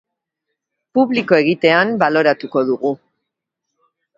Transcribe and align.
Publiko 0.99 1.37
egitean 1.43 1.93
baloratuko 2.05 2.65
dugu. 2.71 2.95